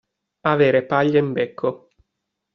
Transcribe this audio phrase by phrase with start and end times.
[0.47, 1.89] Avere paglia in becco.